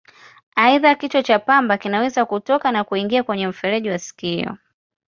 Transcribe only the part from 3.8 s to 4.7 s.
wa sikio.